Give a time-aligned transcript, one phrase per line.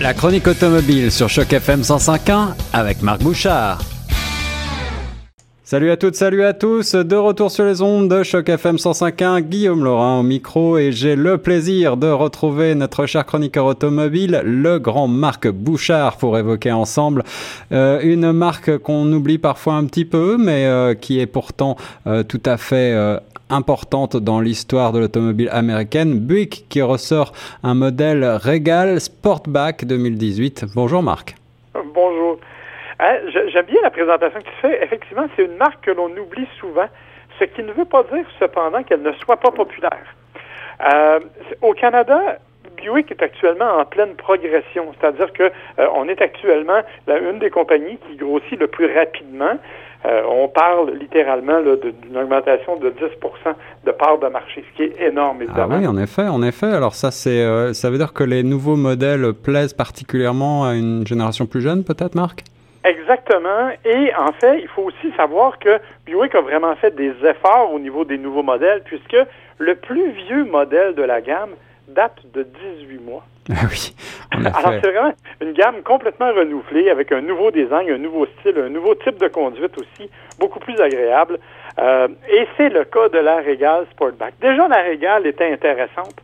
[0.00, 3.82] La chronique automobile sur Choc FM 105.1 avec Marc Bouchard.
[5.62, 9.42] Salut à toutes, salut à tous, de retour sur les ondes de Choc FM 105.1,
[9.42, 14.78] Guillaume Laurin au micro et j'ai le plaisir de retrouver notre cher chroniqueur automobile, le
[14.78, 17.22] grand Marc Bouchard pour évoquer ensemble
[17.70, 21.76] euh, une marque qu'on oublie parfois un petit peu mais euh, qui est pourtant
[22.06, 23.20] euh, tout à fait
[23.50, 27.32] importante dans l'histoire de l'automobile américaine, Buick qui ressort
[27.62, 30.66] un modèle Regal Sportback 2018.
[30.74, 31.34] Bonjour Marc.
[31.74, 32.38] Bonjour.
[32.98, 33.16] Hein,
[33.52, 34.82] j'aime bien la présentation que tu fais.
[34.82, 36.86] Effectivement, c'est une marque que l'on oublie souvent,
[37.38, 40.14] ce qui ne veut pas dire cependant qu'elle ne soit pas populaire.
[40.92, 41.20] Euh,
[41.62, 42.38] au Canada,
[42.80, 47.50] Buick est actuellement en pleine progression, c'est-à-dire que euh, on est actuellement la, une des
[47.50, 49.58] compagnies qui grossit le plus rapidement.
[50.06, 52.94] Euh, on parle littéralement d'une augmentation de 10%
[53.84, 55.74] de part de marché, ce qui est énorme, ah évidemment.
[55.74, 56.72] Ah oui, en effet, en effet.
[56.72, 61.06] Alors ça, c'est, euh, ça veut dire que les nouveaux modèles plaisent particulièrement à une
[61.06, 62.44] génération plus jeune, peut-être, Marc?
[62.82, 63.68] Exactement.
[63.84, 67.78] Et en fait, il faut aussi savoir que Buick a vraiment fait des efforts au
[67.78, 69.18] niveau des nouveaux modèles, puisque
[69.58, 71.50] le plus vieux modèle de la gamme
[71.94, 72.46] date de
[72.78, 73.24] 18 mois.
[73.50, 73.94] Ah oui.
[74.32, 78.68] Alors, c'est vraiment une gamme complètement renouvelée avec un nouveau design, un nouveau style, un
[78.68, 81.38] nouveau type de conduite aussi, beaucoup plus agréable.
[81.78, 84.34] Euh, et c'est le cas de la Regal Sportback.
[84.40, 86.14] Déjà, la Regal était intéressante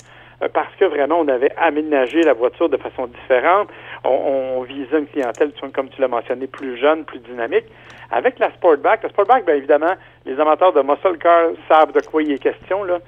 [0.42, 3.68] euh, parce que vraiment, on avait aménagé la voiture de façon différente.
[4.04, 7.64] On, visait une clientèle, comme tu l'as mentionné, plus jeune, plus dynamique.
[8.10, 12.22] Avec la Sportback, la Sportback, bien évidemment, les amateurs de muscle car savent de quoi
[12.22, 12.84] il est question.
[12.84, 12.98] Là.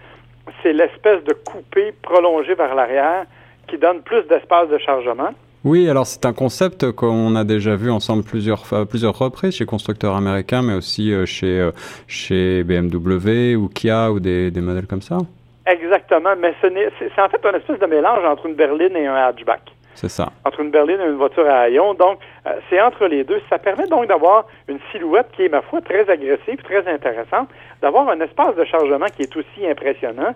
[0.62, 3.24] C'est l'espèce de coupé prolongé vers l'arrière
[3.66, 5.30] qui donne plus d'espace de chargement.
[5.64, 10.14] Oui, alors c'est un concept qu'on a déjà vu ensemble plusieurs, plusieurs reprises chez constructeurs
[10.14, 11.72] américains, mais aussi euh, chez, euh,
[12.06, 15.18] chez BMW ou Kia ou des, des modèles comme ça.
[15.66, 19.60] Exactement, mais c'est en fait un espèce de mélange entre une berline et un hatchback.
[20.00, 20.28] C'est ça.
[20.44, 21.92] Entre une berline et une voiture à haillons.
[21.94, 23.42] Donc, euh, c'est entre les deux.
[23.50, 27.48] Ça permet donc d'avoir une silhouette qui est, ma foi, très agressive, très intéressante,
[27.82, 30.34] d'avoir un espace de chargement qui est aussi impressionnant.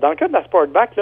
[0.00, 0.98] dans le cas de la Sportback,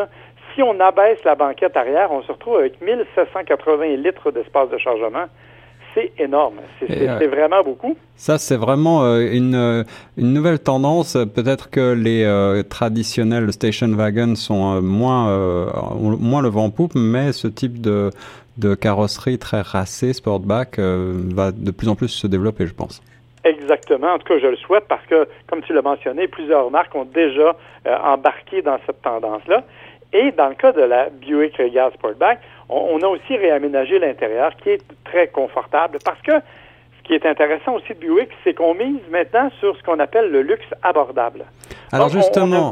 [0.55, 5.27] si on abaisse la banquette arrière, on se retrouve avec 1780 litres d'espace de chargement.
[5.95, 6.57] C'est énorme.
[6.79, 7.97] C'est euh, vraiment beaucoup.
[8.15, 9.85] Ça, c'est vraiment euh, une, euh,
[10.17, 11.17] une, nouvelle tendance.
[11.35, 15.29] Peut-être que les traditionnels station wagons sont moins,
[15.99, 18.11] moins le vent en poupe, mais ce type de,
[18.59, 23.03] de carrosserie très racée, sportback, va de plus en plus se développer, je pense.
[23.43, 24.13] Exactement.
[24.15, 27.07] En tout cas, je le souhaite parce que, comme tu l'as mentionné, plusieurs marques ont
[27.07, 27.57] déjà
[28.05, 29.65] embarqué dans cette tendance-là.
[30.13, 32.41] Et dans le cas de la Buick Regal Sportback,
[32.71, 37.75] on, a aussi réaménagé l'intérieur qui est très confortable parce que ce qui est intéressant
[37.75, 41.45] aussi de Buick, c'est qu'on mise maintenant sur ce qu'on appelle le luxe abordable.
[41.93, 42.71] Alors justement,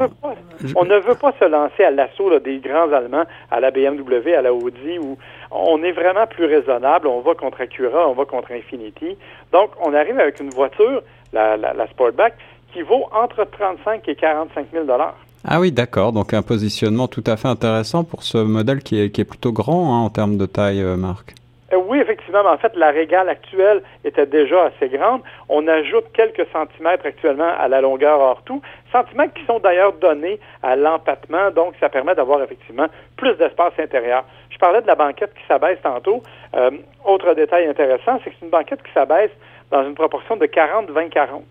[0.77, 4.43] on, ne veut pas, se lancer à l'assaut des grands Allemands, à la BMW, à
[4.43, 5.19] la Audi, où
[5.51, 7.09] on est vraiment plus raisonnable.
[7.09, 9.19] On va contre Acura, on va contre Infinity.
[9.53, 12.35] Donc, on arrive avec une voiture, la, la Sportback,
[12.73, 15.17] qui vaut entre 35 et 45 000 dollars.
[15.44, 16.12] Ah oui, d'accord.
[16.12, 20.04] Donc un positionnement tout à fait intéressant pour ce modèle qui est, plutôt grand hein,
[20.04, 21.34] en termes de taille, euh, Marc.
[21.72, 22.41] Euh, oui, effectivement.
[22.47, 25.21] en fait, la régale actuelle était déjà assez grande.
[25.49, 30.41] On ajoute quelques centimètres actuellement à la longueur hors tout, centimètres qui sont d'ailleurs donnés
[30.62, 34.25] à l'empattement, donc ça permet d'avoir effectivement plus d'espace intérieur.
[34.50, 36.22] Je parlais de la banquette qui s'abaisse tantôt.
[36.55, 36.70] Euh,
[37.05, 39.31] autre détail intéressant, c'est que c'est une banquette qui s'abaisse
[39.70, 41.43] dans une proportion de 40-20-40.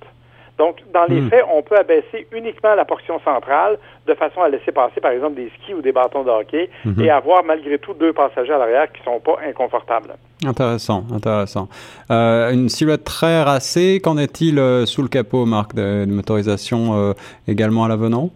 [0.58, 1.30] Donc, dans les hmm.
[1.30, 5.36] faits, on peut abaisser uniquement la portion centrale de façon à laisser passer, par exemple,
[5.36, 7.02] des skis ou des bâtons de hockey hmm.
[7.02, 10.16] et avoir malgré tout deux passagers à l'arrière qui ne sont pas inconfortables.
[10.46, 11.68] Intéressant, intéressant.
[12.10, 14.00] Euh, une silhouette très racée.
[14.04, 17.14] Qu'en est-il euh, sous le capot, Marc, de, motorisation euh,
[17.48, 18.30] également à l'avenant?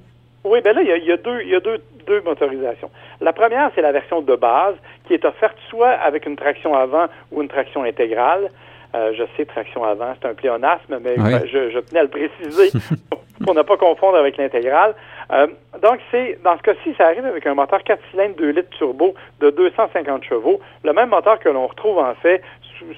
[0.43, 2.89] Oui, ben là, il y a, deux, il y a deux, deux motorisations.
[3.19, 4.75] La première, c'est la version de base
[5.07, 8.49] qui est offerte soit avec une traction avant ou une traction intégrale.
[8.93, 12.77] Euh, je sais, traction avant, c'est un pléonasme, mais je, tenais à le préciser
[13.45, 14.95] pour ne pas confondre avec l'intégrale.
[15.31, 15.47] Euh,
[15.81, 19.15] donc, c'est dans ce cas-ci, ça arrive avec un moteur 4 cylindres 2 litres turbo
[19.39, 22.41] de 250 chevaux, le même moteur que l'on retrouve en fait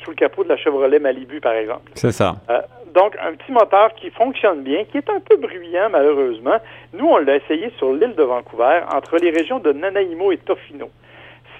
[0.03, 1.91] sous, le capot de la Chevrolet Malibu, par exemple.
[1.93, 2.37] C'est ça.
[2.49, 2.61] Euh,
[2.95, 6.57] donc, un petit moteur qui fonctionne bien, qui est un peu bruyant, malheureusement.
[6.93, 10.89] Nous, on l'a essayé sur l'île de Vancouver, entre les régions de Nanaimo et Tofino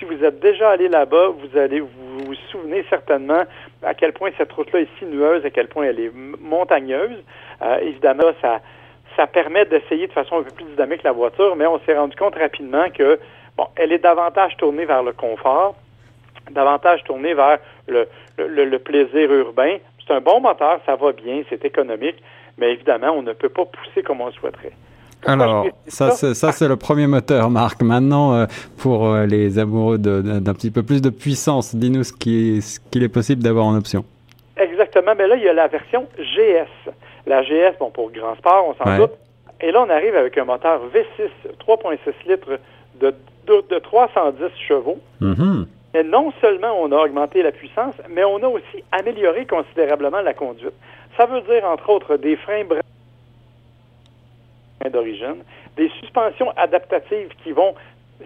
[0.04, 3.44] si vous êtes déjà allé là-bas, vous allez vous, vous souvenez certainement
[3.86, 7.24] à quel point cette route-là est sinueuse, à quel point elle est montagneuse.
[7.62, 8.62] Euh, évidemment, ça,
[9.16, 12.16] ça permet d'essayer de façon un peu plus dynamique la voiture, mais on s'est rendu
[12.16, 13.20] compte rapidement que
[13.58, 15.76] bon, elle est davantage tournée vers le confort,
[16.52, 18.08] davantage tournée vers le,
[18.38, 19.78] le, le plaisir urbain.
[20.06, 22.22] C'est un bon moteur, ça va bien, c'est économique,
[22.58, 24.74] mais évidemment, on ne peut pas pousser comme on souhaiterait.
[25.26, 27.82] Alors, ça, ça c'est le premier moteur, Marc.
[27.82, 28.48] Maintenant,
[28.78, 33.66] pour les amoureux d'un petit peu plus de puissance, dis-nous ce qu'il est possible d'avoir
[33.66, 34.06] en option.
[34.58, 36.92] Exactement, mais là, il y a la version GS.
[37.26, 39.12] La GS, bon, pour grand sport, on s'en doute.
[39.62, 41.30] Et là, on arrive avec un moteur V6
[41.66, 41.98] 3.6
[42.28, 42.60] litres
[43.00, 43.14] de,
[43.48, 45.00] de, 310 chevaux.
[45.22, 45.66] Mm-hmm.
[45.96, 50.34] Et non seulement on a augmenté la puissance, mais on a aussi amélioré considérablement la
[50.34, 50.74] conduite.
[51.18, 52.64] Ça veut dire, entre autres, des freins
[54.90, 55.44] d'origine,
[55.78, 57.76] des suspensions adaptatives qui vont,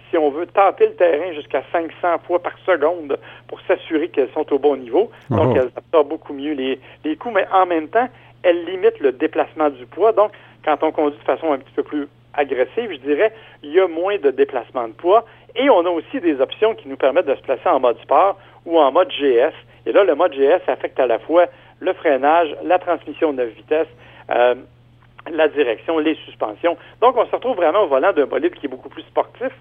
[0.10, 3.18] si on veut, tenter le terrain jusqu'à 500 fois par seconde
[3.48, 5.12] pour s'assurer qu'elles sont au bon niveau.
[5.30, 5.58] Donc, oh.
[5.58, 8.08] elles absorbent beaucoup mieux les, les coups, mais en même temps,
[8.44, 10.12] elles limitent le déplacement du poids.
[10.12, 10.32] Donc,
[10.64, 13.34] quand on conduit de façon un petit peu plus agressive, je dirais,
[13.64, 15.26] il y a moins de déplacement de poids.
[15.56, 18.38] Et on a aussi des options qui nous permettent de se placer en mode sport
[18.66, 19.54] ou en mode GS.
[19.86, 21.48] Et là, le mode GS affecte à la fois
[21.80, 23.88] le freinage, la transmission de 9 vitesses,
[24.30, 24.56] euh,
[25.32, 26.78] la direction, les suspensions.
[27.02, 29.52] Donc, on se retrouve vraiment au volant d'un bolide qui est beaucoup plus sportif.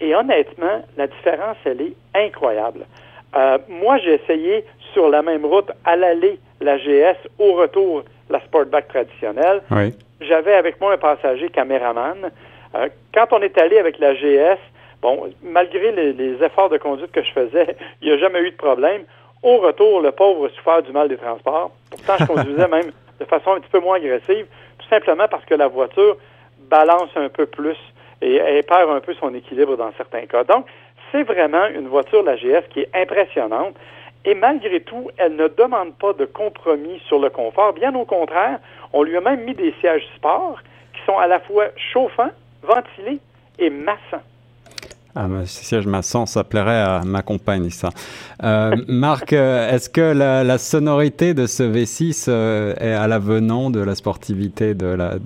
[0.00, 2.86] Et honnêtement, la différence, elle est incroyable.
[3.36, 8.40] Euh, moi, j'ai essayé sur la même route à l'aller la GS, au retour la
[8.40, 9.62] Sportback traditionnelle.
[10.20, 12.30] J'avais avec moi un passager caméraman.
[12.74, 14.58] Euh, quand on est allé avec la GS,
[15.00, 18.56] bon, malgré les, efforts de conduite que je faisais, il n'y a jamais eu de
[18.56, 19.02] problème.
[19.42, 21.70] Au retour, le pauvre souffert du mal des transports.
[21.90, 22.90] Pourtant, je conduisais même
[23.20, 24.46] de façon un petit peu moins agressive,
[24.88, 26.16] simplement parce que la voiture
[26.70, 27.76] balance un peu plus
[28.20, 30.44] et perd un peu son équilibre dans certains cas.
[30.44, 30.66] Donc,
[31.12, 33.76] c'est vraiment une voiture, la GS, qui est impressionnante.
[34.24, 37.72] Et malgré tout, elle ne demande pas de compromis sur le confort.
[37.72, 38.58] Bien au contraire,
[38.92, 40.58] on lui a même mis des sièges sport
[40.92, 42.30] qui sont à la fois chauffants,
[42.62, 43.20] ventilés
[43.58, 44.24] et massants.
[45.20, 47.88] Ah, ces sièges massants, ça plairait à ma compagne, ça.
[48.44, 53.80] Euh, Marc, euh, est-ce que la, sonorité de ce V6 euh, est à l'avenant de
[53.80, 55.18] la sportivité de la,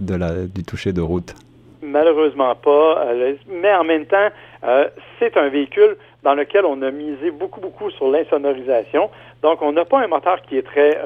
[0.46, 1.34] du toucher de route?
[1.82, 3.04] Malheureusement pas,
[3.50, 4.28] mais en même temps,
[5.18, 9.10] c'est un véhicule dans lequel on a misé beaucoup, beaucoup sur l'insonorisation.
[9.42, 10.98] Donc, on n'a pas un moteur qui est très,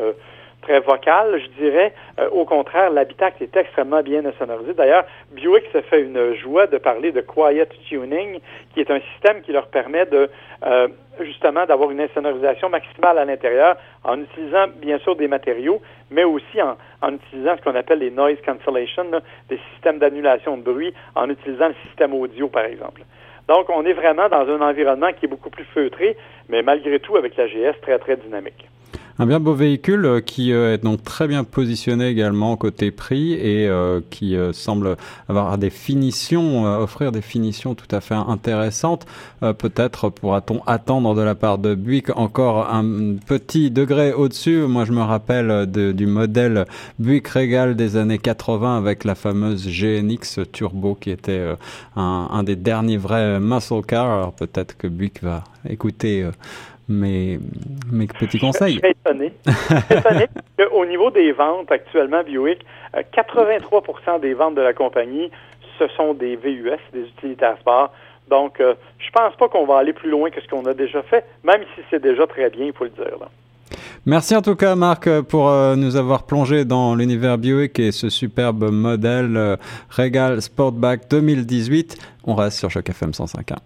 [0.66, 1.92] très vocal, je dirais.
[2.18, 4.74] Euh, au contraire, l'habitacle est extrêmement bien insonorisé.
[4.74, 8.40] D'ailleurs, Buick se fait une joie de parler de quiet tuning,
[8.74, 10.28] qui est un système qui leur permet de
[10.66, 10.88] euh,
[11.20, 15.80] justement d'avoir une insonorisation maximale à l'intérieur en utilisant bien sûr des matériaux,
[16.10, 19.04] mais aussi en, en utilisant ce qu'on appelle les noise cancellation,
[19.48, 23.02] des systèmes d'annulation de bruit, en utilisant le système audio, par exemple.
[23.48, 26.16] Donc, on est vraiment dans un environnement qui est beaucoup plus feutré,
[26.48, 28.66] mais malgré tout, avec la GS, très, très dynamique.
[29.18, 33.32] Un bien beau véhicule euh, qui euh, est donc très bien positionné également côté prix
[33.32, 34.96] et euh, qui semble
[35.28, 39.06] avoir des finitions, offrir des finitions tout à fait intéressantes.
[39.40, 44.58] Peut-être pourra-t-on attendre de la part de Buick encore un petit degré au-dessus.
[44.66, 46.66] Moi, je me rappelle du modèle
[46.98, 51.54] Buick Regal des années 80 avec la fameuse GNX Turbo qui était
[51.96, 54.10] un, un, des derniers vrais muscle cars.
[54.10, 56.26] Alors peut-être que Buick va écouter
[56.88, 57.38] mes,
[57.90, 58.74] mes petits conseils.
[58.74, 59.32] Je suis étonné.
[59.90, 60.26] étonné
[60.58, 62.64] qu'au niveau des ventes actuellement, Buick,
[63.12, 65.30] 83 euh, des ventes de la compagnie,
[65.78, 67.92] ce sont des VUS, des utilitaires sport.
[68.28, 71.02] Donc, euh, je pense pas qu'on va aller plus loin que ce qu'on a déjà
[71.02, 73.18] fait, même si c'est déjà très bien, il faut le dire.
[74.04, 78.08] Merci en tout cas, Marc, pour euh, nous avoir plongé dans l'univers Buick et ce
[78.08, 79.58] superbe modèle
[79.90, 81.98] Regal Sportback 2018.
[82.24, 83.56] On reste sur Choc FM 105.1.